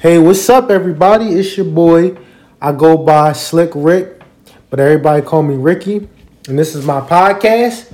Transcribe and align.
Hey, 0.00 0.18
what's 0.18 0.48
up, 0.48 0.70
everybody? 0.70 1.26
It's 1.26 1.58
your 1.58 1.66
boy. 1.66 2.16
I 2.58 2.72
go 2.72 2.96
by 2.96 3.34
Slick 3.34 3.70
Rick, 3.74 4.22
but 4.70 4.80
everybody 4.80 5.20
call 5.20 5.42
me 5.42 5.56
Ricky. 5.56 6.08
And 6.48 6.58
this 6.58 6.74
is 6.74 6.86
my 6.86 7.02
podcast. 7.02 7.92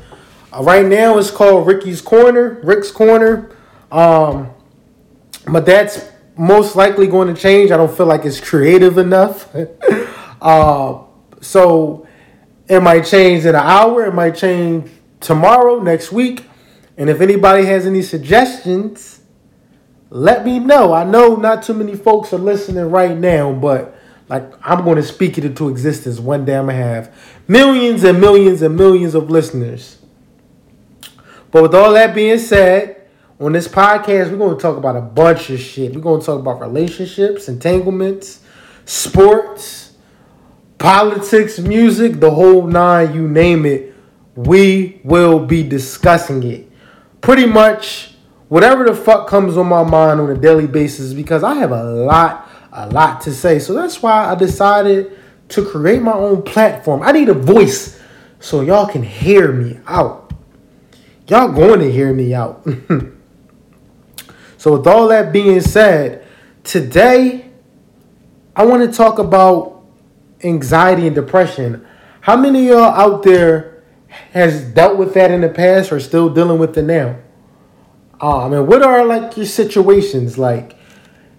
Uh, 0.52 0.62
right 0.62 0.86
now, 0.86 1.18
it's 1.18 1.32
called 1.32 1.66
Ricky's 1.66 2.00
Corner, 2.00 2.60
Rick's 2.62 2.92
Corner. 2.92 3.50
Um, 3.90 4.50
but 5.50 5.66
that's 5.66 6.08
most 6.36 6.76
likely 6.76 7.08
going 7.08 7.34
to 7.34 7.40
change. 7.40 7.72
I 7.72 7.76
don't 7.76 7.92
feel 7.92 8.06
like 8.06 8.24
it's 8.24 8.38
creative 8.38 8.98
enough. 8.98 9.52
uh, 10.40 11.02
so 11.40 12.06
it 12.68 12.84
might 12.84 13.04
change 13.04 13.42
in 13.46 13.56
an 13.56 13.56
hour. 13.56 14.04
It 14.04 14.14
might 14.14 14.36
change 14.36 14.88
tomorrow, 15.18 15.80
next 15.80 16.12
week. 16.12 16.44
And 16.96 17.10
if 17.10 17.20
anybody 17.20 17.64
has 17.64 17.84
any 17.84 18.02
suggestions, 18.02 19.15
let 20.10 20.44
me 20.44 20.58
know. 20.58 20.92
I 20.92 21.04
know 21.04 21.36
not 21.36 21.62
too 21.62 21.74
many 21.74 21.94
folks 21.94 22.32
are 22.32 22.38
listening 22.38 22.90
right 22.90 23.16
now, 23.16 23.52
but 23.52 23.96
like 24.28 24.44
I'm 24.62 24.84
going 24.84 24.96
to 24.96 25.02
speak 25.02 25.38
it 25.38 25.44
into 25.44 25.68
existence. 25.68 26.18
One 26.18 26.44
day 26.44 26.56
I'm 26.56 26.66
to 26.66 26.74
have 26.74 27.14
millions 27.48 28.04
and 28.04 28.20
millions 28.20 28.62
and 28.62 28.76
millions 28.76 29.14
of 29.14 29.30
listeners. 29.30 29.98
But 31.50 31.62
with 31.62 31.74
all 31.74 31.92
that 31.92 32.14
being 32.14 32.38
said, 32.38 33.08
on 33.38 33.52
this 33.52 33.68
podcast, 33.68 34.30
we're 34.30 34.38
going 34.38 34.56
to 34.56 34.60
talk 34.60 34.76
about 34.76 34.96
a 34.96 35.00
bunch 35.00 35.50
of 35.50 35.60
shit. 35.60 35.94
We're 35.94 36.00
going 36.00 36.20
to 36.20 36.26
talk 36.26 36.40
about 36.40 36.60
relationships, 36.60 37.48
entanglements, 37.48 38.40
sports, 38.86 39.94
politics, 40.78 41.58
music, 41.58 42.20
the 42.20 42.30
whole 42.30 42.66
nine, 42.66 43.14
you 43.14 43.28
name 43.28 43.66
it. 43.66 43.94
We 44.34 45.00
will 45.04 45.44
be 45.44 45.62
discussing 45.62 46.42
it. 46.44 46.70
Pretty 47.20 47.46
much 47.46 48.15
whatever 48.48 48.84
the 48.84 48.94
fuck 48.94 49.28
comes 49.28 49.56
on 49.56 49.66
my 49.66 49.82
mind 49.82 50.20
on 50.20 50.30
a 50.30 50.36
daily 50.36 50.66
basis 50.66 51.12
because 51.12 51.42
I 51.42 51.54
have 51.54 51.72
a 51.72 51.82
lot, 51.82 52.48
a 52.72 52.88
lot 52.88 53.20
to 53.22 53.32
say. 53.32 53.58
So 53.58 53.74
that's 53.74 54.02
why 54.02 54.30
I 54.30 54.34
decided 54.34 55.18
to 55.48 55.64
create 55.64 56.02
my 56.02 56.12
own 56.12 56.42
platform. 56.42 57.02
I 57.02 57.12
need 57.12 57.28
a 57.28 57.34
voice 57.34 58.00
so 58.40 58.60
y'all 58.60 58.86
can 58.86 59.02
hear 59.02 59.52
me 59.52 59.80
out. 59.86 60.32
Y'all 61.28 61.50
going 61.50 61.80
to 61.80 61.90
hear 61.90 62.12
me 62.12 62.34
out. 62.34 62.64
so 64.58 64.76
with 64.76 64.86
all 64.86 65.08
that 65.08 65.32
being 65.32 65.60
said, 65.60 66.24
today 66.62 67.50
I 68.54 68.64
want 68.64 68.88
to 68.88 68.96
talk 68.96 69.18
about 69.18 69.84
anxiety 70.42 71.06
and 71.06 71.14
depression. 71.14 71.86
How 72.20 72.36
many 72.36 72.68
of 72.70 72.76
y'all 72.76 72.84
out 72.84 73.22
there 73.22 73.84
has 74.32 74.62
dealt 74.62 74.96
with 74.98 75.14
that 75.14 75.30
in 75.30 75.40
the 75.40 75.48
past 75.48 75.92
or 75.92 76.00
still 76.00 76.28
dealing 76.28 76.58
with 76.58 76.78
it 76.78 76.82
now? 76.82 77.16
Um, 78.20 78.52
mean, 78.52 78.66
what 78.66 78.82
are 78.82 79.04
like 79.04 79.36
your 79.36 79.46
situations? 79.46 80.38
Like 80.38 80.76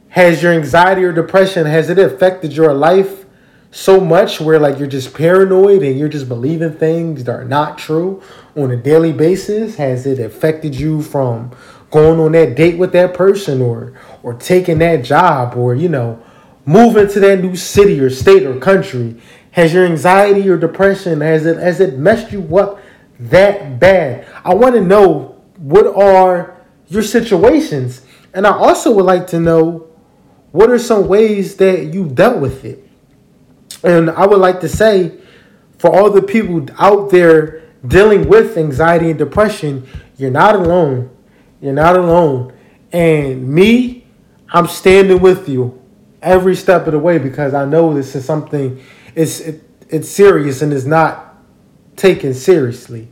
has 0.10 0.42
your 0.42 0.54
anxiety 0.54 1.04
or 1.04 1.12
depression 1.12 1.66
has 1.66 1.90
it 1.90 2.00
affected 2.00 2.54
your 2.54 2.74
life 2.74 3.26
so 3.72 4.00
much 4.00 4.40
where 4.40 4.60
like 4.60 4.80
you're 4.80 4.88
just 4.88 5.14
paranoid 5.14 5.84
and 5.84 6.00
you're 6.00 6.10
just 6.10 6.28
believing 6.28 6.74
things 6.74 7.26
that 7.26 7.32
are 7.32 7.46
not 7.46 7.78
true 7.78 8.22
on 8.56 8.72
a 8.72 8.78
daily 8.78 9.12
basis? 9.12 9.76
Has 9.76 10.06
it 10.06 10.20
affected 10.20 10.76
you 10.76 11.02
from 11.02 11.52
going 11.92 12.20
on 12.20 12.32
that 12.34 12.56
date 12.56 12.78
with 12.78 12.92
that 12.94 13.14
person 13.14 13.62
or 13.62 13.94
or 14.24 14.34
taking 14.34 14.80
that 14.80 15.04
job 15.04 15.56
or 15.56 15.76
you 15.76 15.90
know 15.90 16.22
moving 16.66 17.08
to 17.08 17.20
that 17.20 17.42
new 17.42 17.56
city 17.56 18.00
or 18.00 18.10
state 18.10 18.44
or 18.44 18.60
country? 18.60 19.20
Has 19.52 19.74
your 19.74 19.86
anxiety 19.86 20.48
or 20.48 20.58
depression 20.58 21.22
has 21.22 21.46
it 21.46 21.58
has 21.58 21.80
it 21.80 21.98
messed 21.98 22.32
you 22.32 22.58
up 22.58 22.80
that 23.20 23.80
bad? 23.80 24.28
I 24.46 24.54
want 24.54 24.76
to 24.76 24.82
know 24.82 25.42
what 25.58 25.88
are 25.88 26.57
your 26.88 27.04
situations. 27.04 28.02
And 28.34 28.46
I 28.46 28.52
also 28.52 28.92
would 28.94 29.06
like 29.06 29.28
to 29.28 29.40
know 29.40 29.88
what 30.52 30.70
are 30.70 30.80
some 30.80 31.08
ways 31.08 31.58
that 31.58 31.94
you 31.94 32.08
dealt 32.08 32.40
with 32.40 32.66
it. 32.66 32.88
And 33.84 34.10
I 34.10 34.26
would 34.26 34.40
like 34.40 34.60
to 34.62 34.70
say 34.70 35.20
for 35.78 35.94
all 35.94 36.10
the 36.10 36.22
people 36.22 36.66
out 36.80 37.10
there 37.12 37.64
dealing 37.86 38.28
with 38.28 38.58
anxiety 38.58 39.10
and 39.10 39.20
depression, 39.20 39.88
you're 40.18 40.32
not 40.32 40.56
alone. 40.56 41.10
You're 41.62 41.74
not 41.74 41.96
alone. 41.96 42.54
And 42.92 43.48
me, 43.48 44.06
I'm 44.50 44.68
standing 44.68 45.22
with 45.22 45.50
you 45.50 45.82
every 46.22 46.56
step 46.56 46.88
of 46.88 46.94
the 46.94 47.00
way 47.00 47.18
because 47.18 47.54
I 47.54 47.66
know 47.66 47.94
this 47.94 48.16
is 48.16 48.26
something 48.26 48.82
it's 49.14 49.40
it, 49.40 49.64
it's 49.90 50.10
serious 50.10 50.62
and 50.62 50.74
it's 50.74 50.86
not 50.86 51.38
taken 51.96 52.34
seriously. 52.34 53.08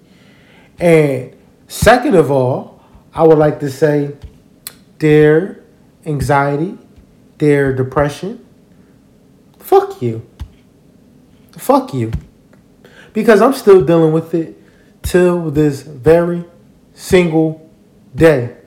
And 0.79 1.35
second 1.67 2.15
of 2.15 2.31
all, 2.31 2.74
I 3.15 3.23
would 3.23 3.37
like 3.37 3.61
to 3.61 3.71
say, 3.71 4.13
dear 4.99 5.63
anxiety, 6.05 6.77
dear 7.37 7.73
depression, 7.73 8.45
fuck 9.57 10.01
you. 10.01 10.27
Fuck 11.53 11.93
you. 11.93 12.11
Because 13.13 13.41
I'm 13.41 13.53
still 13.53 13.85
dealing 13.85 14.11
with 14.11 14.33
it 14.33 14.61
till 15.01 15.49
this 15.49 15.81
very 15.81 16.43
single 16.93 17.71
day. 18.13 18.57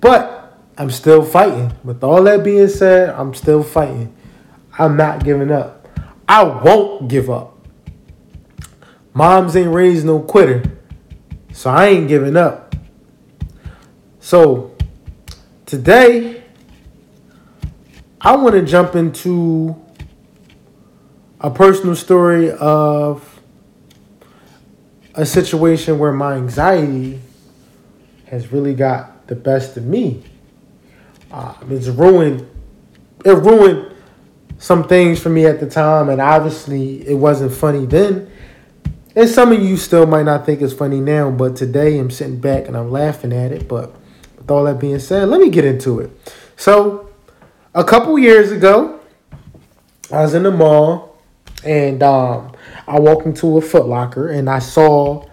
But 0.00 0.56
I'm 0.78 0.92
still 0.92 1.24
fighting. 1.24 1.72
With 1.82 2.04
all 2.04 2.22
that 2.22 2.44
being 2.44 2.68
said, 2.68 3.10
I'm 3.10 3.34
still 3.34 3.64
fighting. 3.64 4.14
I'm 4.78 4.96
not 4.96 5.24
giving 5.24 5.50
up. 5.50 5.88
I 6.28 6.44
won't 6.44 7.08
give 7.08 7.28
up. 7.28 7.58
Moms 9.14 9.56
ain't 9.56 9.72
raised 9.72 10.06
no 10.06 10.20
quitter. 10.20 10.62
So 11.52 11.70
I 11.70 11.86
ain't 11.86 12.06
giving 12.06 12.36
up. 12.36 12.65
So 14.26 14.74
today, 15.66 16.42
I 18.20 18.34
want 18.34 18.56
to 18.56 18.62
jump 18.62 18.96
into 18.96 19.80
a 21.38 21.48
personal 21.48 21.94
story 21.94 22.50
of 22.50 23.40
a 25.14 25.24
situation 25.24 26.00
where 26.00 26.12
my 26.12 26.34
anxiety 26.34 27.20
has 28.26 28.50
really 28.50 28.74
got 28.74 29.28
the 29.28 29.36
best 29.36 29.76
of 29.76 29.84
me. 29.84 30.24
Uh, 31.30 31.54
it's 31.70 31.86
ruined. 31.86 32.50
It 33.24 33.30
ruined 33.30 33.94
some 34.58 34.88
things 34.88 35.22
for 35.22 35.28
me 35.28 35.46
at 35.46 35.60
the 35.60 35.70
time, 35.70 36.08
and 36.08 36.20
obviously 36.20 37.06
it 37.06 37.14
wasn't 37.14 37.52
funny 37.52 37.86
then. 37.86 38.28
And 39.14 39.30
some 39.30 39.52
of 39.52 39.62
you 39.62 39.76
still 39.76 40.04
might 40.04 40.24
not 40.24 40.44
think 40.44 40.62
it's 40.62 40.74
funny 40.74 41.00
now, 41.00 41.30
but 41.30 41.54
today 41.54 41.96
I'm 41.96 42.10
sitting 42.10 42.40
back 42.40 42.66
and 42.66 42.76
I'm 42.76 42.90
laughing 42.90 43.32
at 43.32 43.52
it. 43.52 43.68
But 43.68 43.94
with 44.46 44.52
all 44.52 44.64
that 44.64 44.78
being 44.78 45.00
said, 45.00 45.28
let 45.28 45.40
me 45.40 45.50
get 45.50 45.64
into 45.64 45.98
it. 45.98 46.08
So, 46.56 47.10
a 47.74 47.82
couple 47.82 48.16
years 48.16 48.52
ago, 48.52 49.00
I 50.12 50.22
was 50.22 50.34
in 50.34 50.44
the 50.44 50.52
mall 50.52 51.18
and 51.64 52.00
um, 52.00 52.52
I 52.86 53.00
walked 53.00 53.26
into 53.26 53.58
a 53.58 53.60
Foot 53.60 53.88
Locker 53.88 54.28
and 54.28 54.48
I 54.48 54.60
saw, 54.60 55.26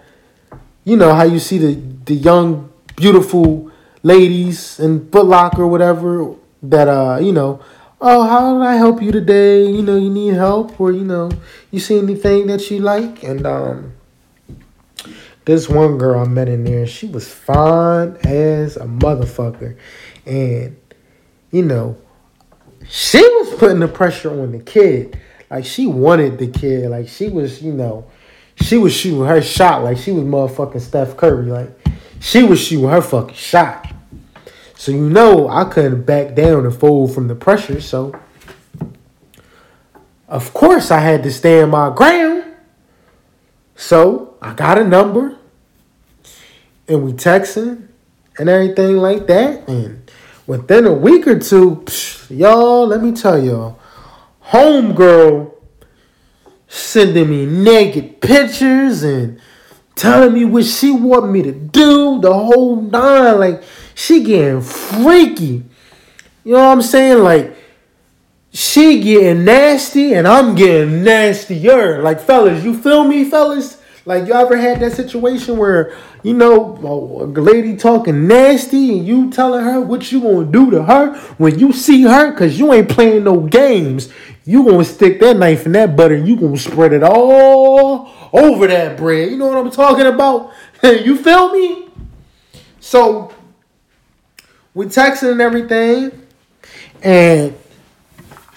you 0.82 0.96
know, 0.96 1.14
how 1.14 1.22
you 1.22 1.38
see 1.38 1.58
the, 1.58 1.74
the 2.06 2.14
young, 2.14 2.72
beautiful 2.96 3.70
ladies 4.02 4.80
in 4.80 5.08
Foot 5.10 5.26
Locker 5.26 5.62
or 5.62 5.68
whatever 5.68 6.34
that, 6.64 6.88
uh, 6.88 7.18
you 7.22 7.32
know, 7.32 7.62
oh, 8.00 8.26
how 8.26 8.58
did 8.58 8.66
I 8.66 8.74
help 8.74 9.00
you 9.00 9.12
today? 9.12 9.64
You 9.64 9.82
know, 9.82 9.96
you 9.96 10.10
need 10.10 10.34
help 10.34 10.80
or, 10.80 10.90
you 10.90 11.04
know, 11.04 11.30
you 11.70 11.78
see 11.78 11.98
anything 11.98 12.48
that 12.48 12.68
you 12.68 12.80
like? 12.80 13.22
And, 13.22 13.46
um, 13.46 13.92
this 15.44 15.68
one 15.68 15.98
girl 15.98 16.20
I 16.20 16.26
met 16.26 16.48
in 16.48 16.64
there, 16.64 16.86
she 16.86 17.06
was 17.06 17.28
fine 17.32 18.16
as 18.24 18.76
a 18.76 18.86
motherfucker. 18.86 19.76
And, 20.24 20.76
you 21.50 21.62
know, 21.62 21.98
she 22.88 23.20
was 23.20 23.54
putting 23.58 23.80
the 23.80 23.88
pressure 23.88 24.30
on 24.30 24.52
the 24.52 24.58
kid. 24.58 25.18
Like 25.50 25.64
she 25.64 25.86
wanted 25.86 26.38
the 26.38 26.48
kid. 26.48 26.90
Like 26.90 27.08
she 27.08 27.28
was, 27.28 27.62
you 27.62 27.72
know, 27.72 28.10
she 28.56 28.76
was 28.78 28.94
shooting 28.94 29.24
her 29.24 29.42
shot 29.42 29.84
like 29.84 29.98
she 29.98 30.12
was 30.12 30.24
motherfucking 30.24 30.80
Steph 30.80 31.16
Curry. 31.16 31.46
Like 31.46 31.70
she 32.20 32.42
was 32.42 32.60
shooting 32.60 32.88
her 32.88 33.02
fucking 33.02 33.34
shot. 33.34 33.92
So 34.76 34.92
you 34.92 35.08
know 35.08 35.48
I 35.48 35.64
couldn't 35.64 36.02
back 36.02 36.34
down 36.34 36.64
and 36.64 36.74
fold 36.74 37.14
from 37.14 37.28
the 37.28 37.34
pressure. 37.34 37.80
So 37.80 38.18
of 40.28 40.52
course 40.54 40.90
I 40.90 41.00
had 41.00 41.22
to 41.24 41.30
stand 41.30 41.70
my 41.70 41.94
ground. 41.94 42.53
So 43.76 44.36
I 44.40 44.54
got 44.54 44.78
a 44.78 44.84
number 44.84 45.36
and 46.88 47.04
we 47.04 47.12
texting 47.12 47.88
and 48.38 48.48
everything 48.48 48.98
like 48.98 49.26
that. 49.26 49.68
And 49.68 50.10
within 50.46 50.86
a 50.86 50.92
week 50.92 51.26
or 51.26 51.38
two, 51.38 51.82
psh, 51.84 52.36
y'all, 52.38 52.86
let 52.86 53.02
me 53.02 53.12
tell 53.12 53.42
y'all, 53.42 53.78
homegirl 54.46 55.52
sending 56.68 57.30
me 57.30 57.46
naked 57.46 58.20
pictures 58.20 59.02
and 59.02 59.40
telling 59.94 60.34
me 60.34 60.44
what 60.44 60.64
she 60.64 60.90
want 60.90 61.30
me 61.30 61.42
to 61.42 61.52
do, 61.52 62.20
the 62.20 62.32
whole 62.32 62.80
nine. 62.80 63.38
Like 63.38 63.62
she 63.94 64.22
getting 64.24 64.60
freaky. 64.60 65.64
You 66.44 66.52
know 66.52 66.66
what 66.66 66.72
I'm 66.72 66.82
saying? 66.82 67.22
Like 67.22 67.56
she 68.54 69.00
getting 69.00 69.44
nasty 69.44 70.14
and 70.14 70.28
I'm 70.28 70.54
getting 70.54 71.02
nastier. 71.02 72.00
Like 72.00 72.20
fellas, 72.20 72.64
you 72.64 72.78
feel 72.78 73.02
me, 73.02 73.28
fellas? 73.28 73.82
Like 74.06 74.28
you 74.28 74.32
ever 74.32 74.56
had 74.56 74.78
that 74.80 74.92
situation 74.92 75.56
where 75.56 75.96
you 76.22 76.34
know 76.34 76.76
a 77.20 77.26
lady 77.26 77.76
talking 77.76 78.28
nasty 78.28 78.96
and 78.96 79.06
you 79.06 79.30
telling 79.30 79.64
her 79.64 79.80
what 79.80 80.12
you 80.12 80.20
gonna 80.20 80.44
do 80.44 80.70
to 80.70 80.84
her 80.84 81.16
when 81.36 81.58
you 81.58 81.72
see 81.72 82.02
her 82.02 82.30
because 82.30 82.56
you 82.56 82.72
ain't 82.72 82.88
playing 82.88 83.24
no 83.24 83.40
games. 83.40 84.12
You 84.44 84.64
gonna 84.64 84.84
stick 84.84 85.18
that 85.20 85.36
knife 85.36 85.66
in 85.66 85.72
that 85.72 85.96
butter 85.96 86.14
and 86.14 86.28
you 86.28 86.36
gonna 86.36 86.56
spread 86.56 86.92
it 86.92 87.02
all 87.02 88.08
over 88.32 88.68
that 88.68 88.96
bread. 88.96 89.30
You 89.30 89.36
know 89.36 89.48
what 89.48 89.58
I'm 89.58 89.70
talking 89.72 90.06
about? 90.06 90.52
you 90.82 91.16
feel 91.16 91.52
me? 91.52 91.88
So 92.78 93.32
we 94.74 94.86
texting 94.86 95.32
and 95.32 95.40
everything, 95.40 96.12
and 97.02 97.56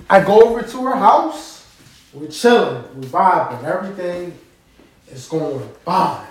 I 0.10 0.24
go 0.24 0.42
over 0.42 0.62
to 0.62 0.86
her 0.86 0.96
house. 0.96 1.66
We're 2.14 2.28
chilling, 2.28 3.00
we 3.00 3.06
vibing, 3.06 3.64
everything 3.64 4.38
is 5.10 5.28
going 5.28 5.68
fine. 5.84 6.28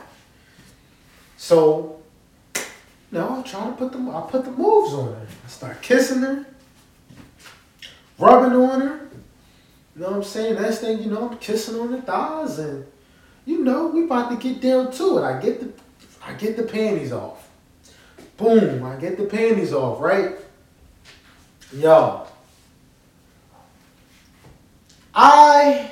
So, 1.37 2.01
know, 3.13 3.39
I 3.39 3.43
try 3.43 3.67
to 3.67 3.73
put 3.73 3.93
the 3.93 3.99
I 3.99 4.29
put 4.31 4.45
the 4.45 4.51
moves 4.51 4.93
on 4.93 5.15
her. 5.15 5.27
I 5.45 5.49
start 5.49 5.83
kissing 5.83 6.21
her, 6.23 6.47
rubbing 8.19 8.57
on 8.57 8.81
her. 8.81 9.09
You 9.95 10.03
know 10.03 10.09
what 10.09 10.17
I'm 10.17 10.25
saying? 10.25 10.61
Next 10.61 10.79
thing 10.79 11.03
you 11.03 11.11
know, 11.11 11.31
I'm 11.31 11.39
kissing 11.39 11.79
on 11.81 11.93
the 11.93 12.03
thighs, 12.03 12.59
and 12.59 12.87
you 13.45 13.65
know, 13.65 13.89
we 13.89 14.05
about 14.05 14.31
to 14.31 14.37
get 14.37 14.61
down 14.61 14.93
to 14.93 15.19
it. 15.19 15.23
I 15.23 15.41
get 15.41 15.61
the 15.61 15.73
I 16.25 16.35
get 16.35 16.57
the 16.57 16.65
panties 16.65 17.13
off. 17.13 17.49
Boom, 18.37 18.83
I 18.83 18.97
get 18.97 19.17
the 19.17 19.25
panties 19.25 19.73
off, 19.73 20.01
right? 20.01 20.37
Yo. 21.73 22.27
I 25.15 25.91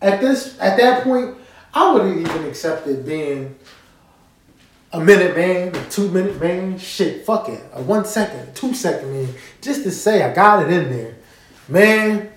at 0.00 0.20
this 0.20 0.58
at 0.60 0.76
that 0.78 1.04
point, 1.04 1.36
I 1.74 1.92
would 1.92 2.02
have 2.06 2.16
even 2.16 2.44
accepted 2.46 3.04
being 3.04 3.56
a 4.92 5.00
minute 5.00 5.36
man, 5.36 5.74
a 5.74 5.90
two 5.90 6.10
minute 6.10 6.40
man, 6.40 6.78
shit, 6.78 7.24
fuck 7.26 7.48
it. 7.48 7.62
A 7.74 7.82
one 7.82 8.04
second, 8.04 8.54
two 8.54 8.74
second 8.74 9.12
man, 9.12 9.34
just 9.60 9.82
to 9.82 9.90
say 9.90 10.22
I 10.22 10.32
got 10.32 10.62
it 10.62 10.72
in 10.72 10.90
there. 10.90 11.16
Man, 11.68 12.30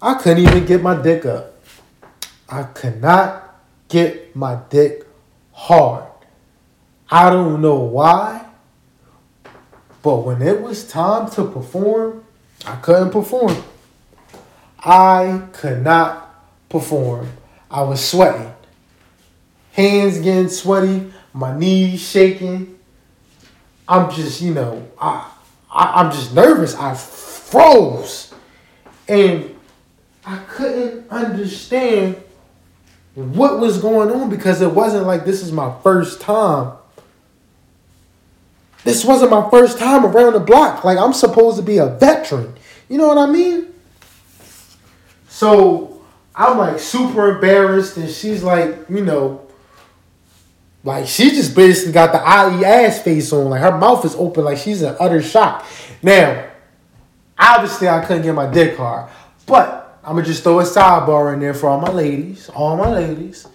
I 0.00 0.14
couldn't 0.14 0.44
even 0.44 0.64
get 0.64 0.82
my 0.82 1.00
dick 1.00 1.26
up. 1.26 1.54
I 2.48 2.62
could 2.62 3.02
not 3.02 3.60
get 3.88 4.34
my 4.34 4.60
dick 4.70 5.06
hard. 5.52 6.04
I 7.10 7.30
don't 7.30 7.60
know 7.60 7.76
why, 7.76 8.46
but 10.02 10.18
when 10.18 10.42
it 10.42 10.60
was 10.60 10.88
time 10.88 11.30
to 11.32 11.44
perform, 11.44 12.24
I 12.64 12.76
couldn't 12.76 13.10
perform. 13.10 13.56
I 14.78 15.42
could 15.52 15.82
not 15.82 16.25
perform. 16.68 17.28
I 17.70 17.82
was 17.82 18.04
sweating. 18.04 18.52
Hands 19.72 20.18
getting 20.20 20.48
sweaty, 20.48 21.12
my 21.32 21.56
knees 21.56 22.00
shaking. 22.00 22.78
I'm 23.88 24.10
just, 24.10 24.40
you 24.40 24.54
know, 24.54 24.88
I, 25.00 25.30
I 25.70 26.02
I'm 26.02 26.10
just 26.10 26.34
nervous. 26.34 26.74
I 26.74 26.94
froze. 26.94 28.32
And 29.08 29.54
I 30.24 30.38
couldn't 30.48 31.08
understand 31.10 32.16
what 33.14 33.60
was 33.60 33.78
going 33.78 34.10
on 34.10 34.28
because 34.28 34.60
it 34.60 34.72
wasn't 34.72 35.06
like 35.06 35.24
this 35.24 35.42
is 35.42 35.52
my 35.52 35.74
first 35.82 36.20
time. 36.20 36.72
This 38.82 39.04
wasn't 39.04 39.30
my 39.30 39.48
first 39.50 39.78
time 39.78 40.04
around 40.04 40.34
the 40.34 40.40
block. 40.40 40.84
Like 40.84 40.98
I'm 40.98 41.12
supposed 41.12 41.56
to 41.58 41.62
be 41.62 41.78
a 41.78 41.86
veteran. 41.86 42.54
You 42.88 42.98
know 42.98 43.08
what 43.08 43.18
I 43.18 43.26
mean? 43.26 43.72
So 45.28 45.85
I'm 46.36 46.58
like 46.58 46.78
super 46.78 47.36
embarrassed, 47.36 47.96
and 47.96 48.10
she's 48.10 48.42
like, 48.42 48.90
you 48.90 49.02
know, 49.02 49.46
like 50.84 51.06
she 51.06 51.30
just 51.30 51.56
basically 51.56 51.92
got 51.92 52.12
the 52.12 52.18
IE 52.18 52.64
ass 52.64 53.00
face 53.00 53.32
on. 53.32 53.48
Like 53.48 53.62
her 53.62 53.76
mouth 53.76 54.04
is 54.04 54.14
open, 54.16 54.44
like 54.44 54.58
she's 54.58 54.82
in 54.82 54.94
utter 55.00 55.22
shock. 55.22 55.64
Now, 56.02 56.46
obviously, 57.38 57.88
I 57.88 58.04
couldn't 58.04 58.22
get 58.22 58.34
my 58.34 58.50
dick 58.50 58.76
hard, 58.76 59.10
but 59.46 59.98
I'm 60.04 60.16
gonna 60.16 60.26
just 60.26 60.42
throw 60.42 60.60
a 60.60 60.64
sidebar 60.64 61.32
in 61.32 61.40
there 61.40 61.54
for 61.54 61.70
all 61.70 61.80
my 61.80 61.90
ladies, 61.90 62.50
all 62.50 62.76
my 62.76 62.92
ladies. 62.92 63.48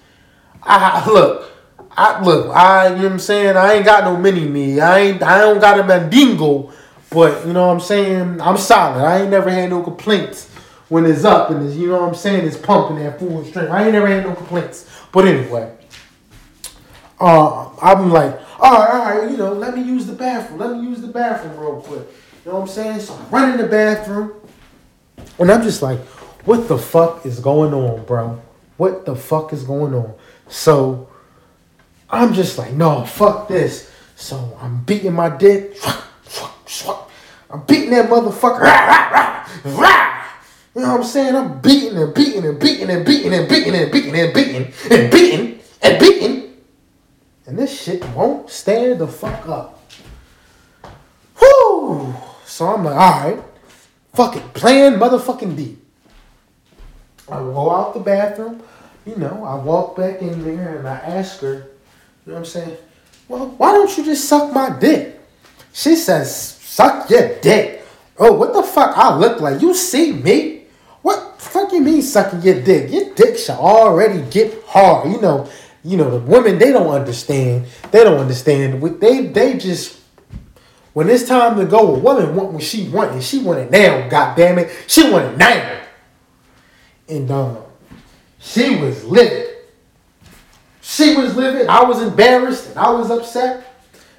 I 0.64 1.08
look, 1.08 1.52
I 1.92 2.24
look, 2.24 2.56
I 2.56 2.88
you 2.90 2.96
know 2.96 3.04
what 3.04 3.12
I'm 3.12 3.20
saying. 3.20 3.58
I 3.58 3.74
ain't 3.74 3.86
got 3.86 4.06
no 4.06 4.18
mini 4.18 4.48
me. 4.48 4.80
I 4.80 5.00
ain't, 5.00 5.22
I 5.22 5.38
don't 5.38 5.60
got 5.60 5.80
a 5.80 5.84
mandingo, 5.84 6.74
but 7.12 7.46
you 7.46 7.54
know 7.54 7.68
what 7.68 7.74
I'm 7.74 7.80
saying. 7.80 8.42
I'm 8.42 8.58
solid. 8.58 9.04
I 9.04 9.22
ain't 9.22 9.30
never 9.30 9.52
had 9.52 9.70
no 9.70 9.84
complaints 9.84 10.51
when 10.92 11.06
it's 11.06 11.24
up 11.24 11.50
and 11.52 11.66
it's, 11.66 11.78
you 11.78 11.88
know 11.88 12.02
what 12.02 12.10
I'm 12.10 12.16
saying. 12.16 12.46
It's 12.46 12.58
pumping 12.58 12.98
that 12.98 13.18
full 13.18 13.46
strength. 13.46 13.72
I 13.72 13.86
ain't 13.86 13.94
never 13.94 14.08
had 14.08 14.26
no 14.26 14.36
complaints. 14.36 14.90
But 15.14 15.26
anyway, 15.26 15.74
uh, 17.18 17.70
I'm 17.82 18.12
like, 18.12 18.38
all 18.60 18.74
right, 18.74 18.90
all 18.90 19.22
right, 19.22 19.32
you 19.32 19.38
know, 19.38 19.54
let 19.54 19.74
me 19.74 19.84
use 19.84 20.06
the 20.06 20.12
bathroom. 20.12 20.60
Let 20.60 20.76
me 20.76 20.84
use 20.84 21.00
the 21.00 21.08
bathroom 21.08 21.58
real 21.58 21.80
quick. 21.80 22.06
You 22.44 22.52
know 22.52 22.60
what 22.60 22.62
I'm 22.64 22.68
saying? 22.68 23.00
So 23.00 23.14
I 23.14 23.24
run 23.30 23.52
in 23.52 23.58
the 23.58 23.68
bathroom, 23.68 24.34
and 25.40 25.50
I'm 25.50 25.64
just 25.64 25.82
like, 25.82 26.00
what 26.44 26.68
the 26.68 26.78
fuck 26.78 27.26
is 27.26 27.40
going 27.40 27.74
on, 27.74 28.04
bro? 28.04 28.42
What 28.76 29.06
the 29.06 29.16
fuck 29.16 29.54
is 29.54 29.64
going 29.64 29.94
on? 29.94 30.14
So 30.50 31.08
I'm 32.10 32.34
just 32.34 32.58
like, 32.58 32.74
no, 32.74 33.06
fuck 33.06 33.48
this. 33.48 33.90
So 34.18 34.58
I'm 34.60 34.84
beating 34.84 35.14
my 35.14 35.30
dick. 35.30 35.78
I'm 37.50 37.64
beating 37.66 37.92
that 37.92 38.10
motherfucker. 38.10 40.10
You 40.74 40.82
know 40.82 40.92
what 40.92 41.02
I'm 41.02 41.04
saying? 41.06 41.36
I'm 41.36 41.60
beating 41.60 41.98
and 41.98 42.14
beating 42.14 42.46
and 42.46 42.60
beating 42.60 42.90
and 42.90 43.06
beating 43.06 43.34
and 43.34 43.50
beating 43.50 43.76
and 43.76 43.92
beating 43.92 44.16
and 44.16 44.34
beating 44.34 44.74
and 44.90 45.12
beating 45.12 45.60
and 45.82 46.00
beating. 46.00 46.58
And 47.46 47.60
this 47.60 47.82
shit 47.82 48.06
won't 48.10 48.50
stand 48.50 49.00
the 49.00 49.08
fuck 49.08 49.48
up. 49.50 49.92
Whoo! 51.42 52.14
So 52.46 52.68
I'm 52.68 52.86
like, 52.86 52.96
alright. 52.96 53.44
Fuck 54.14 54.38
it. 54.38 54.54
Playing 54.54 54.94
motherfucking 54.94 55.58
deep. 55.58 55.84
I 57.30 57.38
go 57.38 57.72
out 57.72 57.94
the 57.94 58.00
bathroom, 58.02 58.62
you 59.06 59.16
know, 59.16 59.44
I 59.46 59.56
walk 59.56 59.96
back 59.96 60.22
in 60.22 60.44
there 60.44 60.78
and 60.78 60.88
I 60.88 60.98
ask 60.98 61.40
her, 61.40 61.54
you 61.54 61.62
know 62.28 62.34
what 62.34 62.38
I'm 62.40 62.46
saying? 62.46 62.78
Well, 63.30 63.48
why 63.58 63.72
don't 63.72 63.98
you 63.98 64.04
just 64.04 64.28
suck 64.28 64.54
my 64.54 64.78
dick? 64.78 65.18
She 65.72 65.96
says, 65.96 66.56
suck 66.58 67.10
your 67.10 67.40
dick. 67.40 67.86
Oh, 68.18 68.34
what 68.34 68.54
the 68.54 68.64
fuck 68.64 68.98
I 68.98 69.18
look 69.18 69.40
like? 69.40 69.62
You 69.62 69.74
see 69.74 70.12
me? 70.12 70.51
Fuck 71.72 71.80
you 71.80 71.86
mean 71.86 72.02
sucking 72.02 72.42
your 72.42 72.62
dick? 72.62 72.92
Your 72.92 73.14
dick 73.16 73.38
should 73.38 73.56
already 73.56 74.22
get 74.30 74.64
hard. 74.66 75.12
You 75.12 75.22
know, 75.22 75.50
you 75.84 75.96
know, 75.96 76.12
the 76.12 76.20
women 76.20 76.60
they 76.60 76.72
don't 76.72 76.90
understand. 76.90 77.66
They 77.92 78.04
don't 78.04 78.20
understand. 78.20 78.82
They 79.00 79.28
they 79.28 79.58
just 79.58 80.00
when 80.94 81.10
it's 81.10 81.26
time 81.26 81.58
to 81.58 81.66
go, 81.66 81.96
a 81.96 82.00
woman 82.00 82.36
want 82.36 82.52
what 82.52 82.64
she 82.64 82.90
want, 82.90 83.12
and 83.12 83.24
she 83.24 83.40
want 83.40 83.60
it 83.60 83.72
now, 83.72 84.10
god 84.10 84.36
damn 84.36 84.60
it. 84.60 84.70
She 84.88 85.10
want 85.10 85.34
it 85.34 85.38
now 85.38 85.82
and 87.12 87.30
um, 87.30 87.58
she 88.40 88.78
was 88.78 89.04
livid. 89.04 89.50
She 90.82 91.16
was 91.16 91.36
livid. 91.36 91.68
I 91.68 91.84
was 91.84 92.02
embarrassed 92.02 92.70
and 92.70 92.80
I 92.80 92.90
was 92.92 93.12
upset. 93.12 93.68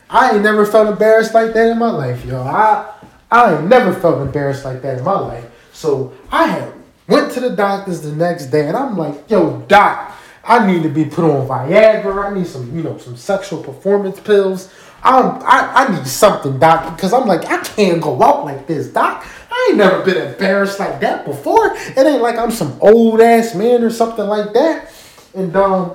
I 0.08 0.32
ain't 0.32 0.42
never 0.42 0.66
felt 0.66 0.88
embarrassed 0.88 1.34
like 1.34 1.54
that 1.54 1.70
in 1.70 1.78
my 1.78 1.90
life, 1.90 2.24
yo. 2.24 2.42
I 2.42 2.94
I 3.30 3.54
ain't 3.56 3.68
never 3.68 3.92
felt 3.94 4.20
embarrassed 4.20 4.64
like 4.64 4.82
that 4.82 4.98
in 4.98 5.04
my 5.04 5.18
life. 5.18 5.44
So 5.72 6.12
I 6.30 6.46
had 6.46 6.72
went 7.08 7.32
to 7.32 7.40
the 7.40 7.50
doctors 7.50 8.02
the 8.02 8.12
next 8.12 8.46
day 8.46 8.68
and 8.68 8.76
I'm 8.76 8.96
like, 8.96 9.28
yo, 9.30 9.60
doc, 9.68 10.14
I 10.44 10.66
need 10.66 10.82
to 10.82 10.88
be 10.88 11.04
put 11.04 11.24
on 11.24 11.46
Viagra. 11.46 12.30
I 12.30 12.34
need 12.34 12.46
some, 12.46 12.74
you 12.76 12.82
know, 12.82 12.98
some 12.98 13.16
sexual 13.16 13.62
performance 13.62 14.20
pills. 14.20 14.72
I'm, 15.04 15.42
I, 15.42 15.72
I 15.74 15.96
need 15.96 16.06
something, 16.06 16.58
doc, 16.58 16.96
because 16.96 17.12
I'm 17.12 17.26
like, 17.26 17.44
I 17.46 17.60
can't 17.62 18.00
go 18.00 18.22
out 18.22 18.44
like 18.44 18.66
this, 18.66 18.88
doc. 18.88 19.26
I 19.50 19.68
ain't 19.68 19.78
never 19.78 20.04
been 20.04 20.16
embarrassed 20.16 20.78
like 20.78 21.00
that 21.00 21.24
before. 21.24 21.72
It 21.74 21.98
ain't 21.98 22.22
like 22.22 22.36
I'm 22.38 22.50
some 22.50 22.78
old 22.80 23.20
ass 23.20 23.54
man 23.54 23.82
or 23.82 23.90
something 23.90 24.26
like 24.26 24.52
that. 24.52 24.92
And 25.34 25.54
um, 25.56 25.92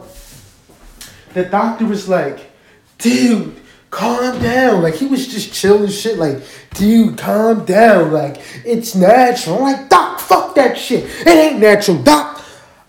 the 1.33 1.45
doctor 1.45 1.85
was 1.85 2.09
like, 2.09 2.51
dude, 2.97 3.55
calm 3.97 4.39
down. 4.41 4.83
Like 4.83 4.93
he 4.93 5.07
was 5.07 5.27
just 5.27 5.51
chilling 5.53 5.89
shit. 5.89 6.17
Like, 6.19 6.43
dude, 6.75 7.17
calm 7.17 7.65
down. 7.65 8.11
Like 8.11 8.39
it's 8.63 8.93
natural. 8.93 9.57
I'm 9.57 9.61
like, 9.63 9.89
doc, 9.89 10.19
fuck 10.19 10.53
that 10.55 10.77
shit. 10.77 11.05
It 11.21 11.27
ain't 11.27 11.59
natural, 11.59 11.97
doc. 12.03 12.43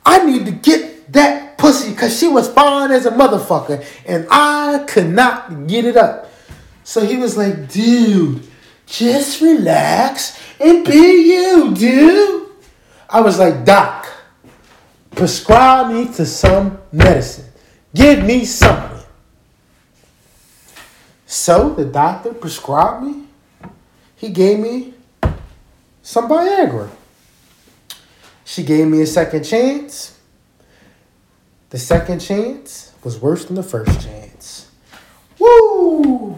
I 0.04 0.24
need 0.24 0.44
to 0.46 0.52
get 0.52 1.12
that 1.12 1.56
pussy 1.56 1.90
because 1.90 2.18
she 2.18 2.28
was 2.28 2.48
fine 2.48 2.90
as 2.90 3.06
a 3.06 3.10
motherfucker, 3.10 3.84
and 4.06 4.26
I 4.30 4.84
could 4.86 5.08
not 5.08 5.66
get 5.66 5.86
it 5.86 5.96
up. 5.96 6.30
So 6.84 7.04
he 7.04 7.16
was 7.16 7.36
like, 7.36 7.70
dude, 7.70 8.46
just 8.86 9.40
relax 9.40 10.38
and 10.60 10.84
be 10.84 11.32
you, 11.32 11.74
dude. 11.74 12.48
I 13.08 13.20
was 13.22 13.38
like, 13.38 13.64
Doc, 13.64 14.06
prescribe 15.12 15.90
me 15.92 16.12
to 16.14 16.26
some 16.26 16.78
medicine. 16.92 17.46
Give 17.94 18.22
me 18.22 18.44
something. 18.44 18.97
So 21.38 21.71
the 21.73 21.85
doctor 21.85 22.35
prescribed 22.35 23.07
me. 23.07 23.23
He 24.16 24.30
gave 24.30 24.59
me 24.59 24.92
some 26.02 26.28
Viagra. 26.28 26.90
She 28.45 28.64
gave 28.64 28.88
me 28.88 29.02
a 29.02 29.07
second 29.07 29.45
chance. 29.45 30.18
the 31.71 31.78
second 31.78 32.18
chance 32.18 32.92
was 33.04 33.21
worse 33.21 33.45
than 33.45 33.54
the 33.54 33.62
first 33.62 34.00
chance. 34.00 34.68
Woo! 35.38 36.37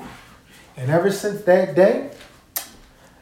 And 0.76 0.90
ever 0.90 1.11
since 1.11 1.40
that 1.45 1.75
day, 1.75 2.11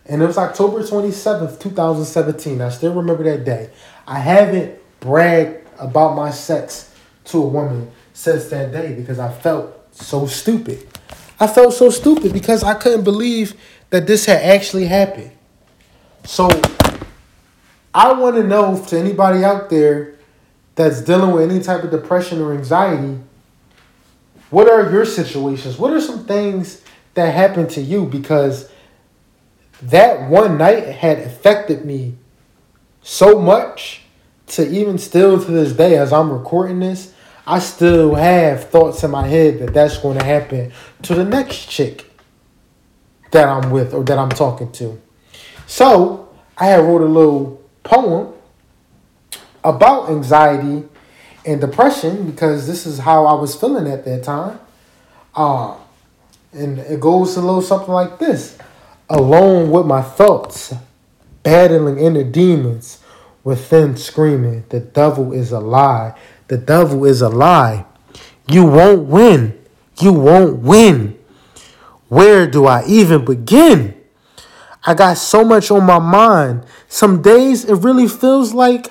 and 0.05 0.21
it 0.21 0.27
was 0.27 0.37
October 0.37 0.83
27th, 0.83 1.61
2017. 1.61 2.61
I 2.61 2.71
still 2.71 2.95
remember 2.95 3.23
that 3.23 3.45
day. 3.45 3.71
I 4.05 4.19
haven't 4.19 4.81
bragged 4.99 5.65
about 5.79 6.17
my 6.17 6.33
sex 6.33 6.93
to 7.27 7.39
a 7.39 7.47
woman 7.47 7.93
since 8.15 8.47
that 8.47 8.73
day 8.73 8.95
because 8.95 9.21
I 9.21 9.33
felt 9.33 9.95
so 9.95 10.27
stupid. 10.27 10.98
I 11.41 11.47
felt 11.47 11.75
so 11.75 11.91
stupid 11.91 12.33
because 12.33 12.65
I 12.65 12.75
couldn't 12.75 13.05
believe 13.05 13.55
that 13.91 14.07
this 14.07 14.27
had 14.27 14.43
actually 14.43 14.87
happened. 14.87 15.31
So 16.25 16.49
I 17.95 18.13
want 18.13 18.37
to 18.37 18.43
know 18.43 18.83
to 18.89 18.99
anybody 18.99 19.45
out 19.45 19.71
there 19.71 20.15
that's 20.75 21.01
dealing 21.01 21.33
with 21.33 21.51
any 21.51 21.61
type 21.61 21.83
of 21.85 21.91
depression 21.91 22.41
or 22.41 22.53
anxiety, 22.53 23.19
what 24.51 24.69
are 24.69 24.91
your 24.91 25.05
situations? 25.05 25.79
What 25.79 25.93
are 25.93 26.01
some 26.01 26.25
things 26.25 26.83
that 27.15 27.35
happened 27.35 27.71
to 27.71 27.81
you? 27.81 28.07
Because 28.07 28.71
that 29.83 30.29
one 30.29 30.59
night 30.59 30.87
had 30.87 31.19
affected 31.19 31.85
me 31.85 32.17
so 33.03 33.39
much 33.39 34.03
to 34.49 34.69
even 34.69 34.99
still 34.99 35.43
to 35.43 35.51
this 35.51 35.73
day 35.73 35.97
as 35.97 36.13
I'm 36.13 36.31
recording 36.31 36.81
this, 36.81 37.13
I 37.49 37.61
still 37.61 38.15
have 38.15 38.65
thoughts 38.65 39.03
in 39.03 39.11
my 39.11 39.27
head 39.27 39.61
that 39.61 39.73
that's 39.73 39.97
going 39.97 40.19
to 40.19 40.25
happen 40.25 40.71
to 41.01 41.15
the 41.15 41.25
next 41.25 41.71
chick 41.71 42.05
that 43.31 43.49
I'm 43.49 43.71
with 43.71 43.95
or 43.95 44.05
that 44.05 44.19
I'm 44.19 44.29
talking 44.29 44.71
to. 44.73 45.01
So 45.67 46.29
I 46.59 46.67
had 46.67 46.85
wrote 46.85 47.01
a 47.01 47.07
little 47.07 47.63
poem 47.85 48.35
about 49.65 50.11
anxiety 50.11 50.87
and 51.47 51.59
depression 51.59 52.31
because 52.31 52.67
this 52.67 52.85
is 52.85 52.99
how 52.99 53.25
I 53.25 53.33
was 53.41 53.57
feeling 53.57 53.91
at 53.91 54.05
that 54.05 54.25
time. 54.25 54.61
Uh, 55.35 55.75
and 56.53 56.79
it 56.81 57.01
goes 57.01 57.35
a 57.39 57.41
little 57.41 57.63
something 57.63 57.95
like 57.95 58.19
this 58.19 58.59
alone 59.09 59.71
with 59.71 59.87
my 59.87 60.03
thoughts, 60.03 60.75
battling 61.43 61.99
inner 61.99 62.25
demons 62.25 63.03
within, 63.43 63.97
screaming, 63.97 64.67
The 64.69 64.81
devil 64.81 65.33
is 65.33 65.51
a 65.51 65.61
lie. 65.61 66.15
The 66.49 66.59
devil 66.59 67.05
is 67.05 67.23
a 67.23 67.29
lie. 67.29 67.85
You 68.49 68.65
won't 68.65 69.07
win. 69.09 69.59
You 70.01 70.13
won't 70.13 70.59
win. 70.59 71.19
Where 72.09 72.47
do 72.47 72.67
I 72.67 72.85
even 72.87 73.25
begin? 73.25 73.95
I 74.85 74.95
got 74.95 75.19
so 75.19 75.45
much 75.45 75.71
on 75.71 75.85
my 75.85 75.99
mind. 75.99 76.65
Some 76.89 77.21
days 77.21 77.65
it 77.67 77.75
really 77.75 78.09
feels 78.09 78.55
like 78.55 78.89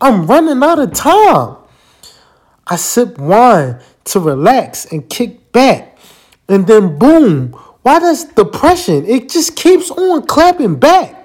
I'm 0.00 0.26
running 0.26 0.62
out 0.62 0.78
of 0.78 0.92
time. 0.92 1.56
I 2.66 2.76
sip 2.76 3.18
wine 3.18 3.80
to 4.04 4.20
relax 4.20 4.84
and 4.86 5.08
kick 5.10 5.50
back. 5.50 5.98
And 6.48 6.66
then, 6.66 6.98
boom, 6.98 7.48
why 7.82 7.98
does 7.98 8.24
depression? 8.24 9.04
It 9.06 9.28
just 9.28 9.56
keeps 9.56 9.90
on 9.90 10.26
clapping 10.26 10.76
back. 10.76 11.19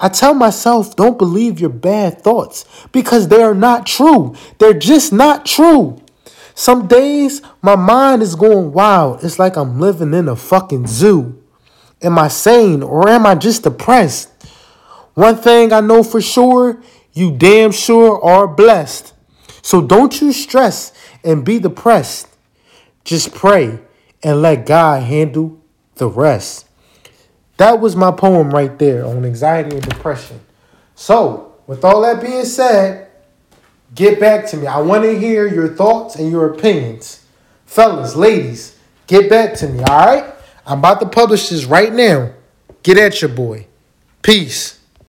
I 0.00 0.08
tell 0.08 0.34
myself, 0.34 0.94
don't 0.94 1.18
believe 1.18 1.60
your 1.60 1.70
bad 1.70 2.22
thoughts 2.22 2.64
because 2.92 3.28
they 3.28 3.42
are 3.42 3.54
not 3.54 3.86
true. 3.86 4.34
They're 4.58 4.74
just 4.74 5.12
not 5.12 5.44
true. 5.44 6.00
Some 6.54 6.86
days 6.86 7.42
my 7.62 7.76
mind 7.76 8.22
is 8.22 8.34
going 8.34 8.72
wild. 8.72 9.24
It's 9.24 9.38
like 9.38 9.56
I'm 9.56 9.80
living 9.80 10.14
in 10.14 10.28
a 10.28 10.36
fucking 10.36 10.86
zoo. 10.86 11.42
Am 12.00 12.18
I 12.18 12.28
sane 12.28 12.82
or 12.82 13.08
am 13.08 13.26
I 13.26 13.34
just 13.34 13.64
depressed? 13.64 14.30
One 15.14 15.36
thing 15.36 15.72
I 15.72 15.80
know 15.80 16.04
for 16.04 16.20
sure, 16.20 16.80
you 17.12 17.36
damn 17.36 17.72
sure 17.72 18.24
are 18.24 18.46
blessed. 18.46 19.14
So 19.62 19.82
don't 19.82 20.20
you 20.20 20.32
stress 20.32 20.92
and 21.24 21.44
be 21.44 21.58
depressed. 21.58 22.28
Just 23.02 23.34
pray 23.34 23.80
and 24.22 24.42
let 24.42 24.64
God 24.66 25.02
handle 25.02 25.60
the 25.96 26.08
rest. 26.08 26.67
That 27.58 27.80
was 27.80 27.94
my 27.96 28.12
poem 28.12 28.50
right 28.50 28.76
there 28.78 29.04
on 29.04 29.24
anxiety 29.24 29.76
and 29.76 29.86
depression. 29.86 30.40
So, 30.94 31.54
with 31.66 31.84
all 31.84 32.00
that 32.02 32.22
being 32.22 32.44
said, 32.44 33.08
get 33.94 34.18
back 34.18 34.46
to 34.46 34.56
me. 34.56 34.66
I 34.66 34.78
want 34.78 35.02
to 35.04 35.18
hear 35.18 35.46
your 35.46 35.68
thoughts 35.68 36.16
and 36.16 36.30
your 36.30 36.54
opinions. 36.54 37.24
Fellas, 37.66 38.14
ladies, 38.16 38.78
get 39.06 39.28
back 39.28 39.54
to 39.54 39.68
me, 39.68 39.80
all 39.80 39.98
right? 39.98 40.32
I'm 40.66 40.78
about 40.78 41.00
to 41.00 41.06
publish 41.06 41.48
this 41.48 41.64
right 41.64 41.92
now. 41.92 42.32
Get 42.82 42.96
at 42.96 43.20
your 43.20 43.30
boy. 43.30 43.66
Peace. 44.22 44.77